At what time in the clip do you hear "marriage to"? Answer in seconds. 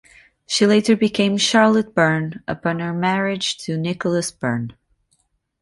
2.91-3.77